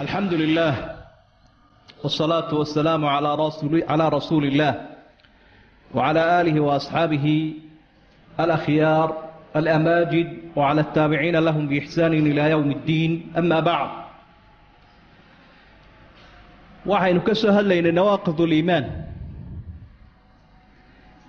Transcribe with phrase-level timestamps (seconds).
[0.00, 0.74] alxamdu لله
[2.04, 3.06] wsalaatu wasalaamu
[3.88, 4.74] calaa rasuuli illaah
[5.94, 7.36] wacalaa aalihi waasxaabihi
[8.42, 9.08] alahyaar
[9.58, 13.92] alamaajid wacala altaabiciina lahum biixsaanin ilaa yowmi اddiin ama bacd
[16.90, 18.84] waxaynu ka soo hadlaynay nawaaqid uliimaan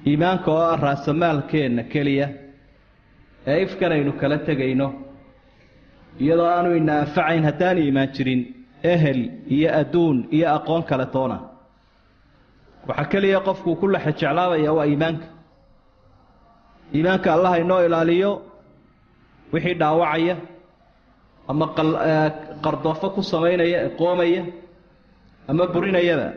[0.08, 2.28] iimaanka oo ah raasamaalkeenna keliya
[3.52, 4.88] ee ifkan aynu kala tegayno
[6.24, 8.42] iyadoo aanu ina anfacayn haddaan iimaan jirin
[8.84, 9.20] ehel
[9.56, 11.38] iyo adduun iyo aqoon kale toona.
[12.88, 15.26] Waxaa keliya qofkuu ku lexe jeclaabaya waa iimaanka.
[16.96, 18.32] Iimaanka allah inoo ilaaliyo
[19.54, 20.36] wixii dhaawacaya
[21.52, 21.66] ama
[22.64, 24.44] qardoofo ku samaynaya qoomaya
[25.50, 26.28] ama burinayaba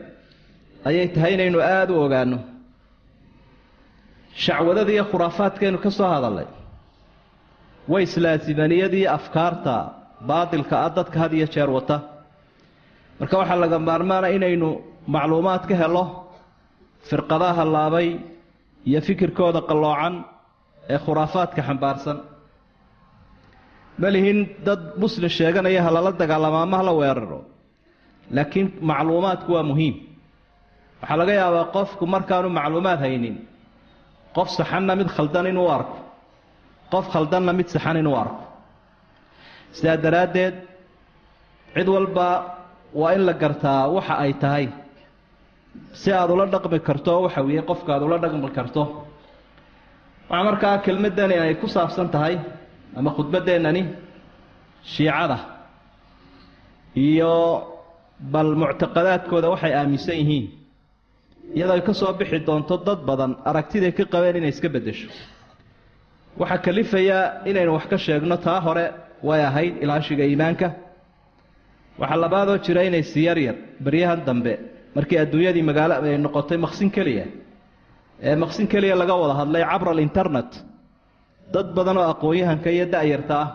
[0.87, 2.37] ayay tahay inaynu aada u ogaano
[4.43, 6.47] shacwadada iyo khuraafaadkaynu ka soo hadalnay
[7.91, 9.75] way islaasimaniyadii afkaarta
[10.29, 11.97] baadilka ah dadka had iyo jeer wata
[13.19, 14.69] marka waxaa laga maarmaana inaynu
[15.15, 16.03] macluumaad ka helo
[17.09, 18.07] firqadaha hallaabay
[18.89, 20.13] iyo fikirkooda qalloocan
[20.93, 22.17] ee khuraafaadka xambaarsan.
[24.01, 27.39] Ma lihin dad muslim sheeganaya ha lala dagaalamo ama hala weeraro
[28.35, 29.95] laakiin macluumaadku waa muhiim.
[31.01, 33.35] Waxaa laga yaabaa qofku markaanu macluumaad haynin
[34.35, 35.97] qof saxanna mid khaldan inuu arko
[36.93, 38.43] qof khaldanna mid saxan inuu arko.
[39.75, 40.55] Sidaa daraaddeed
[41.75, 42.27] cid walba
[42.99, 44.65] waa in la gartaa waxa ay tahay.
[45.99, 48.83] Si aada ula dhaqmi karto waxa weeye qofka aada ula dhaqmi karto.
[50.29, 52.35] Waxaa markaa kelmaddani ay ku saabsan tahay
[52.97, 53.81] ama khudbaddeenani
[54.93, 55.37] shiicada.
[56.95, 57.33] Iyo
[58.33, 60.45] bal muctaqadaadkooda waxay aaminsan yihiin.
[61.55, 65.09] Iyadoo ay ka soo bixi doonto dad badan aragtiday ka qabeen inay iska beddesho.
[66.39, 68.85] Waxaa kalifayaa inaynu wax ka sheegno taa hore
[69.27, 70.67] way ahayd ilaashiga iimaanka
[71.99, 74.53] waxaa labaadoo jira inay siyaryar baryahan dambe.
[74.95, 77.25] Markii adduunyadii magaalo ay noqotay maqsin keliya.
[78.27, 80.51] Ee maqsin keliya laga wada hadlay cabra alinternet.
[81.53, 83.47] Dad badan oo aqoon-yahanka iyo da-yarta ah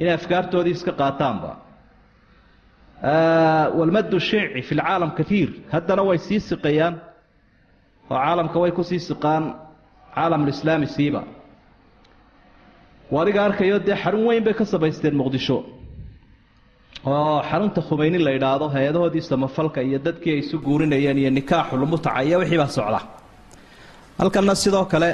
[0.00, 1.50] inay afkaartoodii iska qaataanba.
[3.78, 6.94] Walmaddu shiici fi lcaalam kaiir haddana way sii siqayaan
[8.10, 9.44] oo caalamka way ku sii siqaan
[10.14, 11.22] caalamulislaami siiba.
[13.20, 15.56] Adiga arkayo dee xarun weyn bay ka samaysteen muqdisho
[17.06, 22.36] oo xarunta khumeyni la idhaahdo hay'adahoodii samafalka iyo dadkii ay isu guurinayeen iyo nikaaxulmutaca iyo
[22.42, 23.00] wixii baa socda.
[24.18, 25.10] Halkanna sidoo kale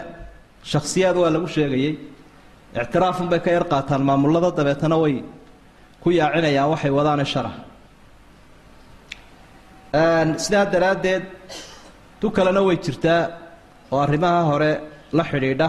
[0.73, 1.93] shakhsiyaad waa lagu sheegayey
[2.83, 5.15] ictiraafunbay ka yar qaataan maamulada dabeetana way
[6.03, 7.51] ku yaacinayaan waxay wadaane shara
[10.45, 11.25] sidaa daraaddeed
[12.21, 13.21] tu kalena way jirtaa
[13.93, 14.71] oo arrimaha hore
[15.19, 15.69] la xidhiidha.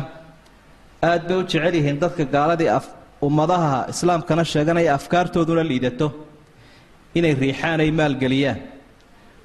[1.10, 2.86] Aad bay u jecel yihiin dadka gaaladii af
[3.28, 6.08] ummadaha islaamkana sheeganaya afkaartooduna liidato.
[7.18, 8.60] Inay riixaan ay maalgeliyaan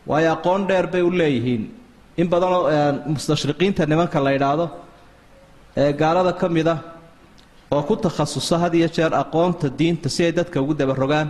[0.09, 1.63] waayo aqoon dheer bay u leeyihiin.
[2.21, 2.63] In badanoo
[3.13, 4.67] mustashriqiinta nimanka la idhaahdo
[5.77, 6.79] ee gaalada ka mid ah
[7.75, 11.29] oo ku takhasusa had iyo jeer aqoonta diinta si ay dadka ugu dabarogaan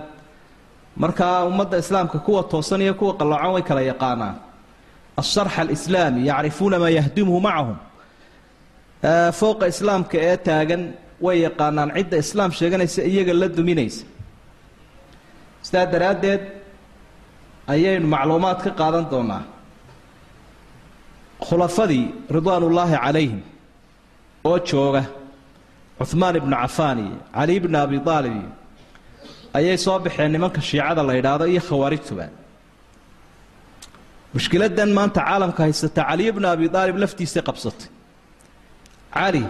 [1.03, 4.37] markaa ummadda islaamka kuwa toosan iyo kuwa qalloocan way kala yaqaanaan.
[5.17, 7.77] Asharx alislaami yacrifuuna maa yahdimuhu macahum
[9.41, 10.83] fooqa islaamka ee taagan
[11.25, 14.05] way yaqaanaan cidda islaam sheeganaysa iyaga la duminaysa.
[15.67, 16.43] Sidaa daraaddeed
[17.75, 19.43] ayaynu macluumaad ka qaadan doonaa
[21.47, 22.05] khulafadii
[22.37, 23.41] ridwaanullaahi calayhim
[24.51, 25.03] oo jooga
[25.99, 28.51] cuhmaan ibnu cafaan iyo cali ibnu abi aalib iyo
[29.59, 32.27] ayay soo baxeen nimanka shiicada la yidhaahdo iyo khawaarijtuba.
[34.35, 37.89] Mushkiladan maanta caalamka haysata cali ibnu abi aalib laftiisay qabsatay.
[39.17, 39.43] Cali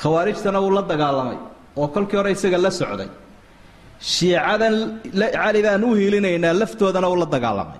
[0.00, 1.38] khawaarijtana wuu la dagaalamay
[1.80, 3.08] oo kolkii hore isaga la socday.
[4.12, 4.74] Shiicadan
[5.36, 7.78] cali baan u hiilinaynaa laftoodana uu la dagaalamay.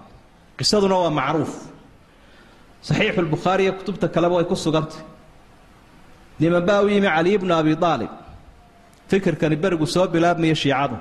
[0.59, 1.53] Qisaduna waa macruuf.
[2.87, 5.03] Saxiixulbukhaari iyo kutubta kaleba way ku sugantay.
[6.41, 8.13] Niman baa u yimi cali ibnu abi aalib
[9.11, 10.97] fikirkani berigu soo bilaabmaya shiicadu.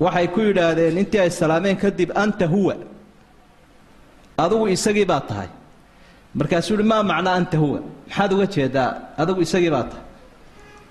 [0.00, 2.74] Waxay ku yidhaahdeen intii ay salaameen kadib anta huwa.
[4.38, 5.48] Adigu isagii baa tahay
[6.38, 7.80] markaasuu uhi maa macnaa anta huwa?
[8.08, 8.90] Maxaad uga jeedaa?
[9.20, 10.04] Adigu isagii baa tahay.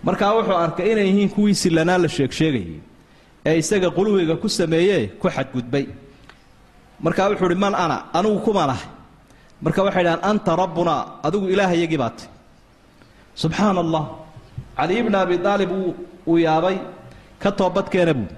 [0.08, 2.80] Markaa wuxuu arkay inay yihiin kuwii sillanaa la sheegsheegayay
[3.46, 5.86] ee isaga quluwiga ku sameeyee ku xadgudbay.
[7.06, 8.88] Markaa wuxuu uhi man ana anigu kumanahay
[9.64, 12.30] marka waxay dhahaan anta rabbunaa adigu ilaahayagii baa tahy
[13.42, 14.04] subxaana allah
[14.78, 15.72] cali ibna abi aalib
[16.30, 16.78] uu yaabay
[17.42, 18.30] ka toobadkeena buu.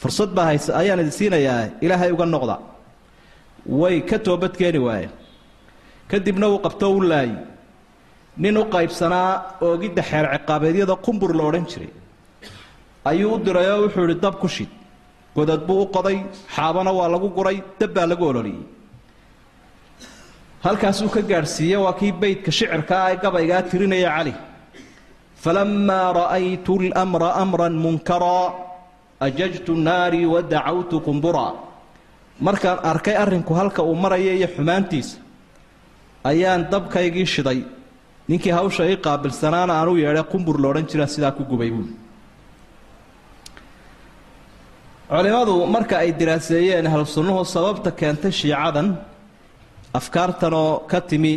[0.00, 2.56] Fursad baa haysa ayaan idin siinayaa ilaahay uga noqda.
[3.80, 5.12] Way ka toobadkeeni waayeen
[6.10, 7.34] kadibna uu qabto u laayi
[8.42, 9.30] nin u qaybsanaa
[9.66, 11.90] oogidda xeer ciqaabeedyada qumbur la odhan jiray.
[13.10, 14.70] Ayuu u diray oo wuxuu idhi dab ku shid.
[15.36, 16.18] Godad buu u qoday
[16.54, 18.62] xaabana waa lagu guray dab baa lagu ololiyey.
[20.64, 24.34] Halkaasuu ka gaadhsiiye waa kii beydka shicirka ah ee gabaygaa tirinaya cali.
[25.42, 28.46] Falamaa ra'aytu lmra amran munkaraa
[29.26, 31.52] ajajtu naarii wa dacawtu qumburaa
[32.46, 35.16] markaan arkay arrinku halka uu maraya iyo xumaantiisa
[36.30, 37.60] ayaan dabkaygii shiday.
[38.28, 41.70] Ninkii hawsha ii qaabilsanaana aan u yeedhay qumbur loodhan jira sidaa ku gubay.
[41.76, 41.92] Buuli
[45.10, 47.04] culimmadu marka ay diraaseeyeen ahlu
[47.54, 48.88] sababta keentay shiicadan
[49.98, 51.34] afkaartan oo ka timi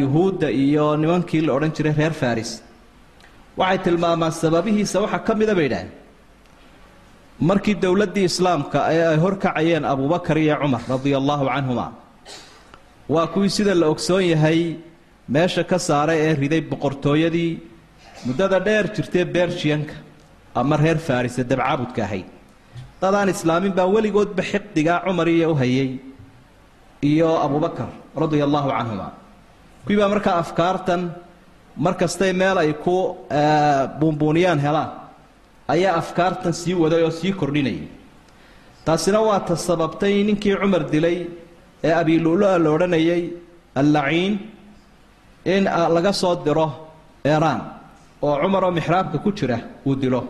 [0.00, 2.50] yuhuudda iyo nimankii la odhan jiray reer faris
[3.58, 5.90] waxay tilmaamaan sababihiisa waxaa ka mida bay idhaaheen
[7.48, 11.86] markii dowladdii islaamka ee ay horkacayeen abubakar iyo cumar radia allaahu canhuma
[13.14, 14.60] waa kuwii sida la ogsoon yahay
[15.34, 17.52] meesha ka saaray ee riday boqortooyadii
[18.26, 19.94] muddada dheer jirtee berjianka
[20.60, 22.26] ama reer farisa dabcaabudka ahayd.
[23.00, 25.90] Dadaan islaamin baa weligoodba xiqdigaa cumar iyo u hayay
[27.10, 27.88] iyo abubakar
[28.22, 29.08] radia allaahu canhuma
[29.84, 31.02] kuwii baa markaa afkaartan
[31.84, 32.96] mar kastay meel ay ku
[34.00, 34.90] buunbuuniyaan helaan
[35.74, 37.88] ayaa afkaartan sii waday oo sii kordhinayay.
[38.84, 41.16] Taasina waa ta sababtay ninkii cumar dilay
[41.86, 43.22] ee abilulu-a la odhanayay
[43.80, 44.32] allaciin
[45.54, 45.64] in
[45.96, 46.66] laga soo diro
[47.34, 47.60] eraan
[48.26, 49.58] oo cumar oo mixraabka ku jira
[49.88, 50.20] uu dilo.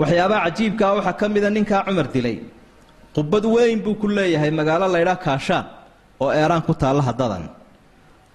[0.00, 2.36] Waxyaabaha cajiibkaa waxaa ka mida ninkaa cumar dilay.
[3.14, 5.64] Qubad weyn buu ku leeyahay magaalo laydhaa kaashaan
[6.22, 7.44] oo eeraan ku taalla haddadan.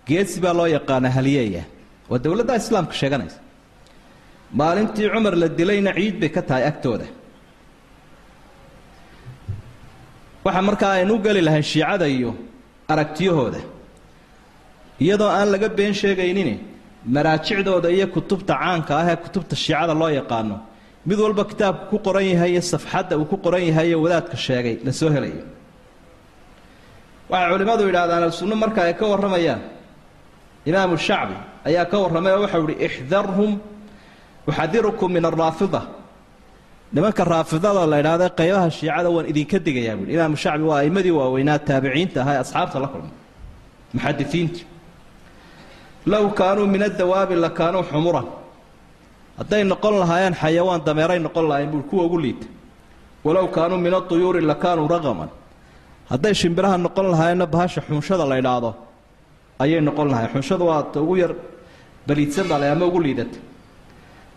[0.08, 1.64] Geesi baa loo yaqaanaa haliyeeya
[2.10, 3.38] waa dowladda islaamka sheeganaysa.
[4.60, 7.06] Maalintii cumar la dilayna ciid bay ka tahay agtooda
[10.46, 12.32] waxa markaa aynu geli lahay shiicada iyo
[12.92, 13.60] aragtiyahooda.
[15.04, 16.60] Iyadoo aan laga been sheegaynin
[17.16, 20.56] maraajicdooda iyo kutubta caanka ah ee kutubta shiicada loo yaqaano
[21.08, 24.76] mid walba kitaabku ku qoran yahay iyo safxadda uu ku qoran yahay iyo wadaadka sheegay
[24.86, 25.44] la soo helayo.
[27.30, 29.62] Waxay culimmadu yidhahdaan alsunno marka ay ka warramayaan.
[30.70, 31.36] Imaamu shacbi
[31.68, 33.52] ayaa ka warramay oo waxau ihi ixdarhum
[34.50, 35.82] uxadirukum min araafida
[36.94, 41.60] nimanka raafidada la idhaahda qaybaha shiicada waan idinka digayaa buui imaamu shacbi waa aimadii waaweynaa
[41.60, 43.14] taabiciinta ahaa asxaabta la kulmay
[43.94, 44.62] muxadisiinta
[46.06, 47.50] low kaanuu min adawaabi la
[47.90, 48.26] xumuran.
[49.38, 52.48] Hadday noqon lahaayeen xayawaan dameeray noqon lahayen buui kuwa ugu liita.
[53.24, 55.30] Walow kaanuu min aduyuuri la raqaman.
[56.10, 58.76] Hadday shimbiraha noqon lahaayeenna bahasha xunshada la idhaahdo
[59.60, 61.36] ayay noqon lahayen xunshada waa ta ugu yar
[62.08, 63.40] baliidsan baa la ama ugu liidata.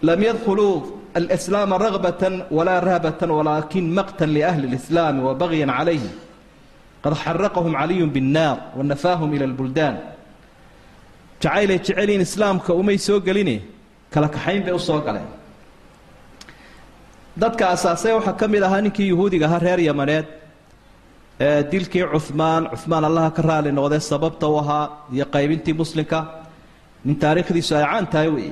[0.02, 6.12] Lam yadkhuluu ragbatan walaa rahbatan walaakin maqtan liahli اlislaami wa bagyan calayhim
[7.04, 9.96] qad xaraqahum caliyun biاnnaar wanafaahum ila lbuldaan
[11.42, 13.62] jacaylay jeceliin islaamka umay soo geline
[14.12, 15.28] kala kaxayn bay u soo galeen
[17.36, 20.26] dadka asaasay waxaa ka mid ahaa ninkii yuhuudiga ahaa reer yamaneed
[21.40, 24.84] ee dilkii cumaan cumaan allaha ka raali noqdee sababta u ahaa
[25.14, 26.18] iyo qaybintii muslimka
[27.04, 28.50] nin taariikhdiisu ay caan tahay wey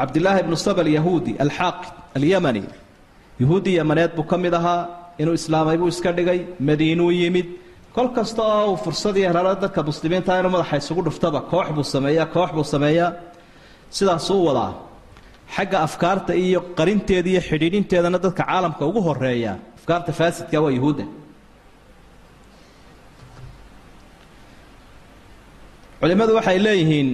[0.00, 2.62] cabdilaahi ibnu saba alyahuudi alxaaqid alyamani.
[3.42, 4.80] Yuhuudi yamaneed buu ka mid ahaa
[5.22, 7.46] inuu islaamay buu iska dhigay madiinuu yimid.
[7.94, 12.26] Kol kasta oo uu fursadii helalo dadka muslimiinta inuu madaxa isugu dhuftaba koox buu sameeyaa
[12.34, 13.10] koox buu sameeyaa.
[13.96, 14.72] Sidaasuu wadaa
[15.56, 21.04] xagga afkaarta iyo qarinteeda iyo xidhiidhinteedana dadka caalamka ugu horreeya afkaarta faasidka waa yuhuudda
[26.00, 27.08] culimmadu waxay leeyihiin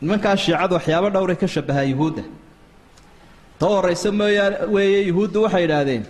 [0.00, 2.22] nimankaa shiicadu waxyaabo dhowray ka shabahaa yuhuudda.
[3.58, 6.04] Ta horaysa mooyaane weeye yuhuuddu waxay idhaahdeen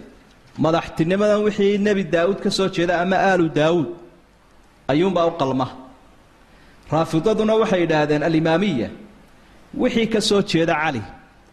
[0.64, 3.88] madaxtinimadan wixii nebi daa'uud ka soo jeeda ama aalu daawuud
[4.88, 5.66] ayuunbaa u qalma.
[6.92, 8.88] Raafidaduna waxay idhaahdeen alimaamiya
[9.82, 11.02] wixii ka soo jeeda cali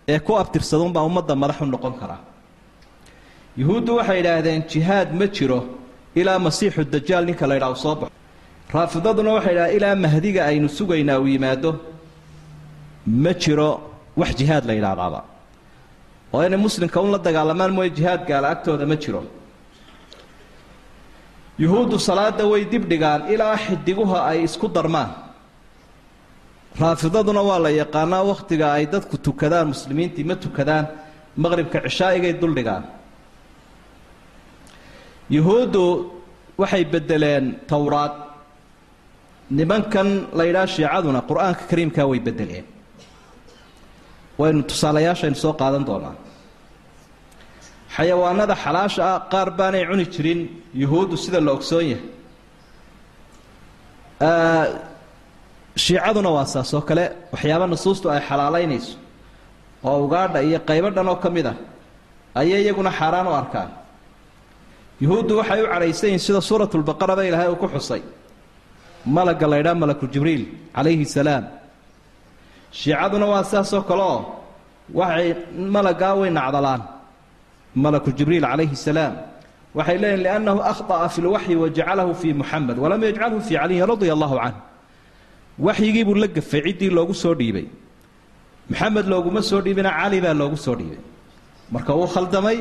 [0.08, 2.22] ee ku abtirsadunbaa ummadda madax u noqon karaa
[3.58, 5.60] yuhuuddu waxay idhaahdeen jihaad ma jiro
[6.16, 8.13] ilaa masiixu dajaal ninka la ydhaha u soo baxo.
[8.74, 11.72] Raafidaduna waxay idhahdeen ilaa mahdiga aynu sugaynaa uu yimaado
[13.05, 13.69] ma jiro
[14.17, 15.22] wax jihaad la yidhaahdaaba.
[16.33, 19.24] Oo inay muslimka un la dagaalamaan mooye jihaad gaala agtooda ma jiro.
[21.60, 25.12] Yuhuuddu salaada way dib dhigaan ilaa xidiguha ay isku darmaan.
[26.79, 30.86] Raafidaduna waa la yaqaanaa wakhtiga ay dadku tukadaan muslimiintii ma tukadaan
[31.38, 32.83] maqribka cishaa'igay duldhigaan
[35.29, 35.83] yuhuuddu
[36.57, 38.13] waxay beddeleen towraad
[39.57, 42.65] nimankan la yidhaha shiicaduna qur'aanka kariimkaa way beddeleen
[44.40, 46.16] waynu tusaalayaashaynu soo qaadan doonaa.
[47.96, 50.42] Xayawaanada xalaasha ah qaar baanay cuni jirin
[50.82, 52.02] yuhuuddu sida la ogsoon yahay.
[55.84, 58.94] Shiicaduna waa saas oo kale waxyaaba nusuustu ay xalaalaynayso.
[59.88, 61.58] Oo ugaadha iyo qaybo dhan oo ka mid ah
[62.40, 63.70] ayay iyaguna xaaraan u arkaan.
[65.04, 68.02] Yuhuuddu waxay u cadhaysan sida suuratulbaqaraba ilaahay uu ku xusay.
[69.06, 70.44] Malagga la ydhaha malaku jibriil
[70.75, 71.44] calayhi salaam
[72.80, 74.20] shiicaduna waa sidaasoo kale oo
[75.00, 75.30] waxay
[75.75, 76.82] malaggaa way nacdalaan
[77.84, 79.13] malaku jibriil calayhi salaam
[79.77, 84.36] waxay leeyihiin liannahu akhطa'a fi lwaxyi wajacalahu fii muxamed walam yajcalhu fii caliyin radia allahu
[84.44, 84.58] canh
[85.68, 87.65] waxyigii buu la gafay ciddii loogu soo dhiibay.
[88.70, 91.01] Maxamed looguma soo dhiibina cali baa loogu soo dhiibay.
[91.74, 92.58] Marka wuu khaldamay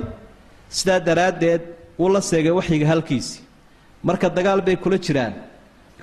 [0.78, 1.62] sidaa daraaddeed
[2.00, 3.40] wuu la seegay waxyiga halkiisii.
[4.08, 5.34] Marka dagaal bay kula jiraan.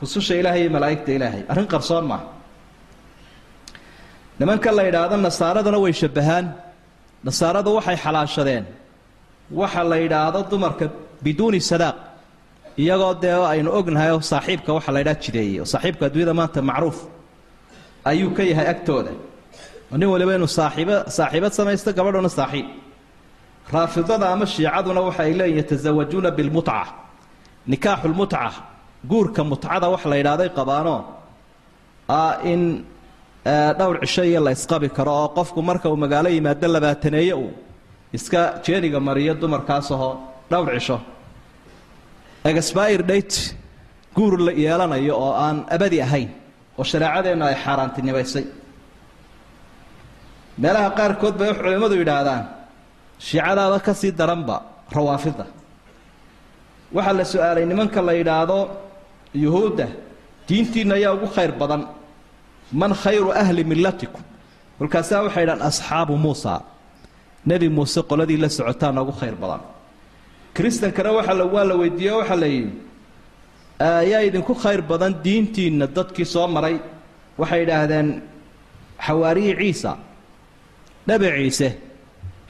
[0.01, 2.25] Rususha ilaahay iyo malaa'igta ilaahay arrin qarsoon maaha
[4.39, 6.45] nimanka la yidhaahdo nasaaraduna way shabbahaan.
[7.27, 8.65] Nasaaradu waxay xalaashadeen.
[9.59, 10.85] Waxa la yidhaahdo dumarka
[11.23, 11.97] biduuni sadaaq.
[12.81, 16.97] Iyagoo dee aynu ognahay oo saaxiibka waxa la ydhaha jideeyey oo saaxiibka adduunyada maanta macruuf
[18.09, 19.11] ayuu ka yahay agtooda.
[19.91, 22.67] Oo nin waliba inuu saaiib saaxiibad samaysto gabadhuna saaxiib.
[23.73, 26.79] Raafidada ama shiicaduna waxa ay leeyihiin yatasawajuuna bilmutca
[27.71, 28.51] nikaaxulmutca
[29.11, 30.99] guurka mutcada wax la yidhahday qabaanoo
[32.17, 32.61] ah in
[33.45, 37.51] dhowr cisho iyo la isqabi karo oo qofku marka uu magaalo yimaado labaataneeye uu
[38.13, 40.13] iska jeeniga mariyo dumarkaasahoo
[40.51, 40.97] dhowr cisho.
[42.45, 43.55] Expire date
[44.15, 46.29] guur la yeelanayo oo aan abadi ahayn
[46.77, 48.45] oo shareecadeennu ay xaaraantinimaysay.
[50.61, 52.43] Meelaha qaarkood bay culimmadu yidhaahdaan
[53.27, 54.55] shiicadaada ka sii daranba
[54.95, 55.45] rawaafida
[56.95, 58.57] waxaa la su'aalay nimanka la yidhaahdo
[59.43, 59.87] yuhuudda
[60.47, 61.81] diintiinna ayaa ugu khayr badan
[62.71, 64.21] man khayru ahli millatikum.
[64.77, 66.61] Kolkaasaa waxay idhahan asxaabu muusa.
[67.45, 69.61] Nebi muuse qoladii la socotaana ugu khayr badan.
[70.53, 72.73] Kristankana waxa la waa la weydiiye waxaa la yidhi
[73.79, 76.75] ayaa idinku khayr badan diintiinna dadkii soo maray.
[77.37, 78.21] Waxay idhaahdeen
[79.05, 79.91] xawaariyi ciisa.
[81.07, 81.67] Nebi ciise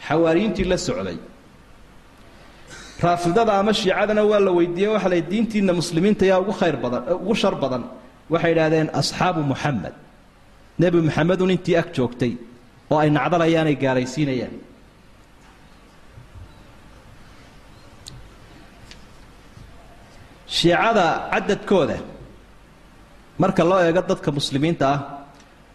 [0.07, 1.17] xawaariyiintii la socday.
[3.01, 7.35] Raafidada ama shiicadana waa la weydiiyey waxa la diintiinna muslimiinta ayaa ugu khayr badan ugu
[7.35, 7.83] shar badan.
[8.29, 9.93] Waxay idhahdeen asxaabu muxamed
[10.81, 12.33] nebi maxamedun intii ag joogtay
[12.91, 14.53] oo ay nacdalayaan ay gaaraysiinayaan.
[20.47, 21.97] Shiicada cadadkooda
[23.37, 24.99] marka loo eego dadka muslimiinta ah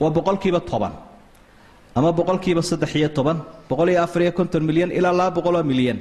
[0.00, 0.92] waa boqolkiiba toban
[1.94, 3.38] ama boqolkiiba saddex iyo toban
[3.70, 5.98] boqol iyo afar iyo konton milyan ilaa laba boqoloo milyan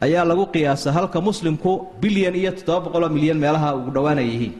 [0.00, 4.54] ayaa lagu qiyaasa halka muslimku bilyan iyo toddoba boqoloo milyan meelaha ugu dhowaanay yihiin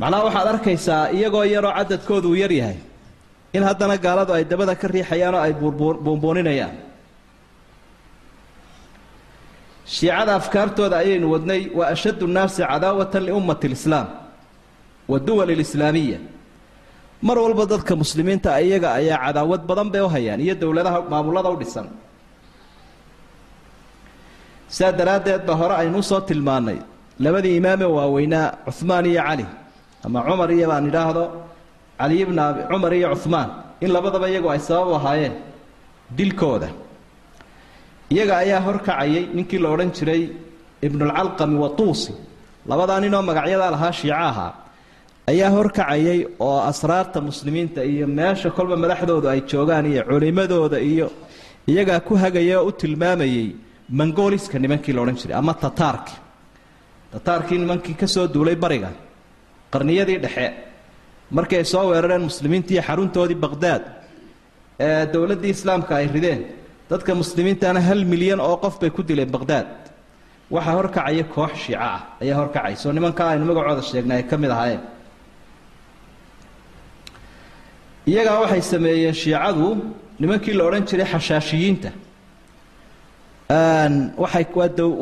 [0.00, 2.78] macnaha waxaad arkaysaa iyagoo yaroo cadadkoodu yar yahay.
[3.56, 5.52] In haddana gaaladu ay dabada ka riixayaan oo ay
[6.04, 6.74] buunbuuninayaan
[9.94, 14.06] shiicada afkaartooda ayaynu wadnay waa ashaddu nnaasi cadaawatan liummati lislaam
[15.12, 16.18] waduwal lislaamiya
[17.26, 21.56] mar walba dadka muslimiinta iyaga ayaa cadaawad badan bay u hayaan iyo dowladaha maamulada u
[21.62, 21.86] dhisan.
[24.74, 26.78] Sidaa daraaddeed ba hore aynuu soo tilmaannay
[27.24, 29.46] labadii imaame waaweynaa cuhmaan iyo cali
[30.04, 31.24] ama cumar iyo baan idhaahdo
[31.98, 33.48] cali bna abi cumar iyo cuhmaan
[33.84, 35.34] in labadaba iyagu ay sabab ahaayeen
[36.16, 36.68] dilkooda.
[38.10, 40.22] Iyaga ayaa horkacayay ninkii la odhan jiray
[40.86, 42.12] ibnulcalqami watuusi
[42.70, 44.52] labadaa ninoo magacyadaa lahaa shiico ahaa
[45.30, 51.06] ayaa horkacayay oo asraarta muslimiinta iyo meesha kolba madaxdoodu ay joogaan iyo culimadooda iyo
[51.70, 53.46] iyagaa ku hagaya oo u tilmaamayey
[53.98, 56.14] mangoliska nimankii la odhan jiray ama tataarki
[57.12, 58.90] tataarkii nimankii ka soo duulay bariga
[59.72, 60.46] qarniyadii dhexe
[61.36, 63.82] markii ay soo weerareen muslimiintii xaruntoodii baqhdaad
[64.86, 66.40] ee dowladdii islaamka ay rideen
[66.90, 69.68] dadka muslimiintana hal milyan oo qof bay ku dileen baqhdaad
[70.54, 74.50] waxaa horkacaya koox shiico ah ayaa horkacaysa oo nimankaa aynu magacooda sheegnay ay ka mid
[74.56, 74.82] ahaayeen.
[78.10, 79.68] Iyagaa waxay sameeyeen shiicadu
[80.20, 81.90] nimankii la odhan jiray xashaashiyiinta.
[84.22, 84.44] Waxay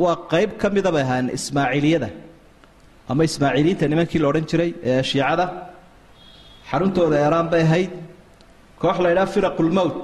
[0.03, 2.09] waa qeyb ka mida bay ahaayeen ismaaciiliyada
[3.11, 5.45] ama ismaaciiliyiinta nimankii la odhan jiray ee shiicada
[6.69, 7.91] xaruntooda eeraan bay ahayd.
[8.81, 10.03] Koox la ydhaha firaqulmowt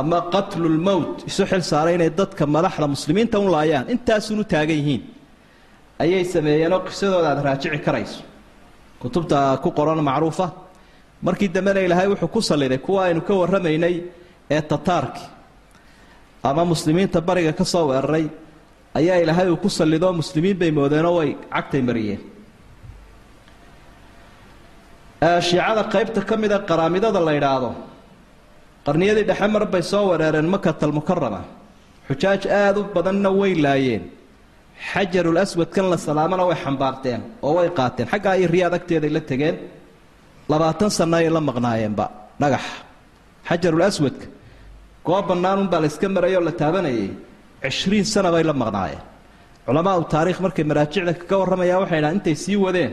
[0.00, 5.02] ama qatlulmowt isu xil saaray inay dadka madaxda muslimiinta un laayaan intaasunu taagan yihiin.
[6.02, 8.20] Ayay sameeyeenoo qisadooda aad raajici karayso.
[9.02, 10.46] Kutubta ku qoran macruufa.
[11.26, 13.94] Markii dambena ilaahay wuxuu ku salliday kuwa aynu ka warramaynay
[14.54, 15.22] ee tataarki.
[16.48, 18.26] Ama muslimiinta bariga ka soo weeraray
[18.98, 22.20] ayaa ilaahay uu ku sallidoo muslimiin bay moodeenoo way cagtay mariyeen.
[25.46, 27.70] Shiicada qaybta ka mida qaraamidada la yidhaahdo
[28.86, 31.40] qarniyadii dhexe mar bay soo wereereen makatalmukarama
[32.08, 34.02] xujaaj aada u badanna way laayeen.
[34.92, 38.06] Xajarul aswadkan la salaamana way xambaarteen oo way qaateen.
[38.12, 39.56] Xaggaa iyo riyaad agteeday la tegeen.
[40.50, 42.04] Labaatan sanno ay la maqnaayeenba
[42.40, 42.74] dhagaxa
[43.48, 44.26] xajarul aswadka
[45.06, 47.08] goob bannaanunbaa la iska marayoo la taabanayay
[47.62, 49.02] cishriin sana bay la maqnaayeen
[49.66, 52.92] culamaau taariikh markay maraajicda kaga warramayaan waxay dhahan intay sii wadeen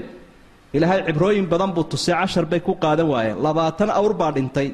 [0.75, 4.67] ilaahay cibrooyin badan buu tusay cashar bay ku qaadan waayeen labaatan awr baa dhintay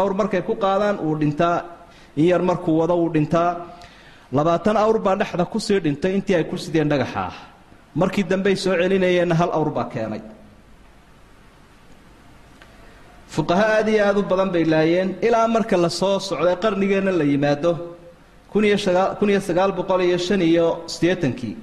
[0.00, 1.56] awr markay ku qaadaan uu dhintaa
[2.20, 3.50] in yar markuu wado uu dhintaa
[4.36, 7.34] labaatan awr baa dhexda ku sii dhintay intii ay ku sideen dhagaxa ah
[8.00, 10.22] markii dambey soo celinayeenna hal awr baa keenay
[13.34, 17.24] fuqaha aad iyo aada u badan bay laayeen ilaa marka la soo socday qarnigeenna la
[17.32, 17.72] yimaado
[18.52, 21.56] kun iyo sagaal boqol iyo shan iyo siddeetankii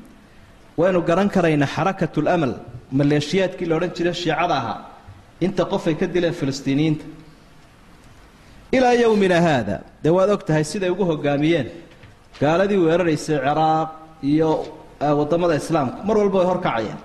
[0.77, 2.53] waynu garan karaynaa xarakatul amal
[2.91, 4.79] maleeshiyaadkii la odhan jiray shiicada ahaa
[5.41, 7.05] inta qof ay ka dileen filistiiniyiinta
[8.71, 11.67] ilaa yowmina haada dee waad og tahay siday ugu hogaamiyeen
[12.41, 13.89] gaaladii weeraraysay ciraaq
[14.21, 14.51] iyo
[14.99, 16.03] waddamada islaamka.
[16.03, 16.97] Mar walba way horkacayeen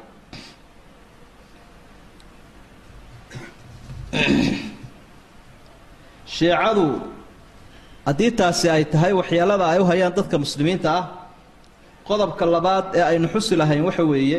[6.27, 7.12] shiicadu
[8.07, 11.05] haddii taasi ay tahay waxyeelada ay u hayaan dadka muslimiinta ah
[12.09, 14.39] qodobka labaad ee aynu xusi lahayn waxa weeye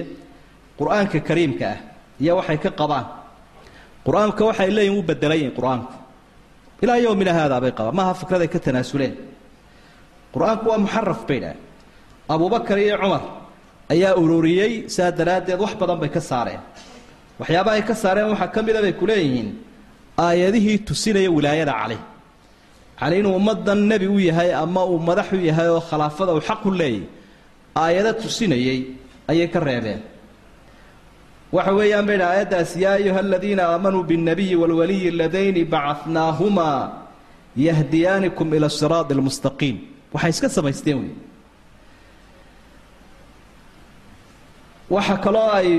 [0.79, 1.77] qur'aanka kariimka ah
[2.21, 3.05] iyo waxay ka qabaan.
[4.05, 5.93] Qur'aanka waxay leeyihiin wuu bedelan qur'aanku.
[6.83, 7.95] Ilaa yowmina haadaa bay qabaan.
[7.99, 9.13] Maaha fikraday ka tanaasuleen.
[10.33, 11.55] Qur'aanku waa muxaraf bay dhaah
[12.33, 13.21] abubakar iyo cumar
[13.93, 16.59] ayaa ururiyey saa daraaddeed wax badan bay ka saareen.
[17.39, 19.49] Waxyaabaha ay ka saareen waxaa ka mida bay ku leeyihiin
[20.25, 21.97] aayadihii tusinaya wilaayada cali
[23.03, 26.59] yacnii inuu ummaddan nebi u yahay ama uu madax u yahay oo khilaafada uu xaq
[26.63, 27.03] ku leeyay
[27.75, 28.79] aayado tusinayay
[29.27, 30.01] ayay ka reebeen.
[31.51, 36.79] Waxa weeyaan bay dha aayaddaas yaa ayuha aladiina aamanuu biاnnabiyi waalwaliyi aladayni bacadnaahumaa
[37.67, 39.77] yahdiyaanikum ila siraadi almustaqiim
[40.13, 41.11] waxay iska samaysteen wey
[44.89, 45.69] waxa kaloo ay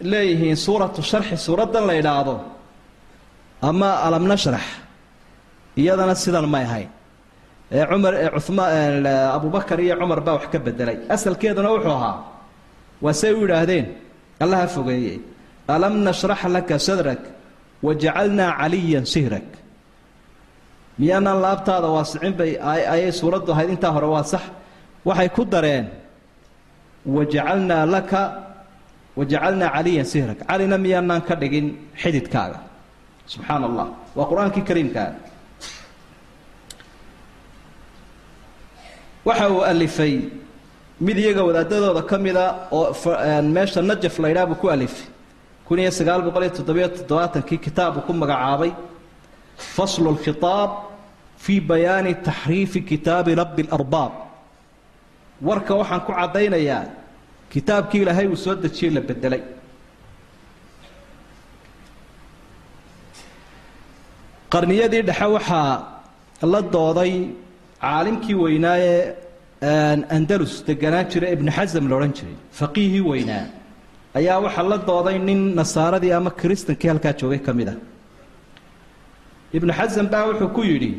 [0.00, 2.34] leeyihiin suuratu sharxi suuraddan la idhaahdo
[3.62, 4.85] ama alam nashrax
[5.80, 6.90] iyadana sidan may ahayn
[7.72, 7.84] ee
[8.46, 9.06] cumaan
[9.36, 12.16] abubakar iyo cumar baa wax ka bedelay asalkeeduna wuxuu ahaa
[13.04, 13.86] waa say u yidhaahdeen?
[14.44, 15.14] Allaha fogeeye
[15.74, 17.22] alam nashrax laka sadrak
[17.86, 19.48] wajacalnaa caliyan sihrak.
[20.98, 22.52] Miyaanaan laabtaada waasicin bay
[22.92, 23.68] ayay suuraddu ahayd.
[23.74, 24.44] Intaa hore waa sax.
[25.08, 25.86] Waxay ku dareen
[27.16, 28.22] wajacalnaa laka
[29.18, 30.38] wajacalnaa caliyan sihrak.
[30.48, 31.66] Calina miyaanaan ka dhigin
[32.02, 32.58] xididkaaga.
[33.32, 33.86] Subxaan allah
[34.16, 35.08] waa qur'aankii kariimkaa
[39.26, 40.14] waxa uu alifay
[41.06, 42.44] mid iyaga wadaadadooda ka mida
[42.76, 42.86] oo
[43.54, 44.16] meesha najaf
[44.48, 45.06] buu ku alifay.
[45.66, 48.72] Kun iyo sagaal boqol iyo toddobiyo toddobaatankii kitaabu ku magacaabay.
[49.74, 50.70] Faslu lkhitaab
[51.44, 54.12] fii bayaani taxriifi kitaabi rabbi اlarbaab
[55.48, 56.84] warka waxaan ku caddaynayaa
[57.52, 59.42] kitaabkii ilaahay uu soo dejiyey la bedelay
[64.52, 65.72] qarniyadii dhexe waxaa
[66.52, 67.12] la dooday
[67.82, 68.94] caalimkii weynaaye
[70.16, 72.36] andalus deganaan jira ibnu xasam la odhan jiray.
[72.58, 73.44] Faqiihii weynaa.
[74.18, 77.78] Ayaa waxaa la dooday nin nasaaradii ama kiristankii halkaa joogay ka mid ah.
[79.56, 80.90] Ibnu xasam baa wuxuu ku yidhi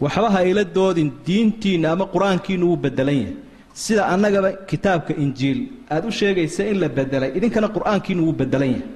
[0.00, 3.36] waxba ha ila doodin diintiinna ama qur'aankiinu wuu bedelan yahay.
[3.82, 5.58] Sida annagaba kitaabka injiil
[5.90, 8.88] aada u sheegaysa in la bedelay idinkana qur'aankiinu wuu bedelan yahay.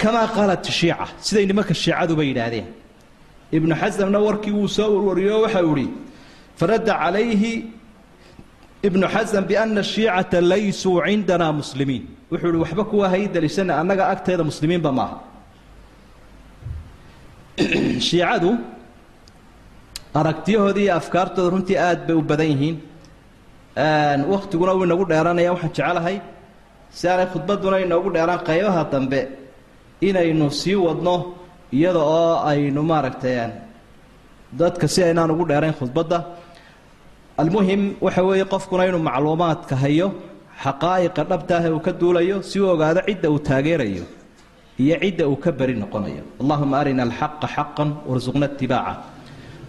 [0.00, 2.66] Kamaa qaalat shiica siday nimanka shiicaduba yidhaahdeen
[3.52, 5.90] ibnu xasamna warkii wuu soo warwariyo waxa uu ihi
[6.56, 7.80] faradda calayhi
[8.82, 12.06] ibnu xasam biana shiicata laysuu cindana muslimiin.
[12.30, 15.20] Wuxuu ihi waxba kuwa hay daliishana annaga agteeda muslimiinba maaha.
[18.08, 18.58] Shiicadu
[20.14, 22.76] aragtiyahoodii iyo afkaartooda runtii aad bay u badan yihiin.
[24.28, 26.20] Waktiguna wuu inagu dheeranaya waxaan jecelahay
[26.90, 29.28] si aanay khudbadduna inoogu dheeraan qaybaha dambe
[30.00, 31.39] inaynu sii wadno
[31.72, 33.36] iyada oo aynu maaragtay
[34.52, 36.18] dadka si aynaan ugu dheerayn khudbadda.
[37.38, 40.12] Almuhim waxa weeye qofkuna inuu macluumaadka hayo
[40.62, 44.04] xaqaa'iqa dhabtaahe uu ka duulayo si uu ogaado cidda uu taageerayo
[44.78, 46.22] iyo cidda uu ka beri noqonayo.
[46.42, 48.94] Allahuma arina alxaqa xaqan warsuqna itibaaca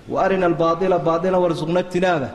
[0.10, 2.30] wa arina albaaila baaila warsuqna ijtinaaba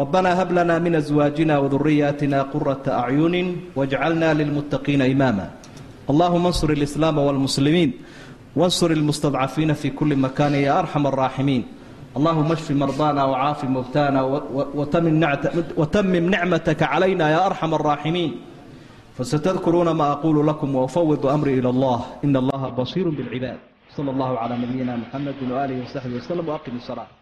[0.00, 5.46] rabbana hab lana min aswaajina waduriyaatina qurata acyunin wajcalna lilmuttaqiina imaama.
[6.10, 7.90] Allahuma ansur alislaama walmuslimiin.
[8.57, 11.63] وانصر المستضعفين في كل مكان يا أرحم الراحمين
[12.17, 14.21] اللهم اشف مرضانا وعاف مبتانا
[15.77, 18.31] وتمم نعمتك علينا يا أرحم الراحمين
[19.17, 23.57] فستذكرون ما أقول لكم وأفوض أمري إلى الله إن الله بصير بالعباد
[23.97, 27.16] صلى الله على نبينا محمد وآله وصحبه وسلم وأقم الصلاة